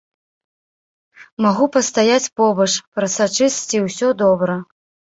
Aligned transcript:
Магу 1.47 1.69
пастаяць 1.77 2.31
побач, 2.43 2.69
прасачыць, 2.99 3.55
ці 3.67 3.87
ўсё 3.89 4.07
добра. 4.27 4.63